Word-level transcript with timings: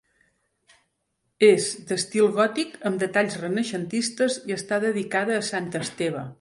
És 1.47 1.67
d'estil 1.91 2.31
gòtic 2.39 2.73
amb 2.91 3.05
detalls 3.05 3.37
renaixentistes 3.43 4.41
i 4.53 4.59
està 4.59 4.83
dedicada 4.89 5.41
a 5.43 5.49
Sant 5.55 5.73
Esteve. 5.83 6.29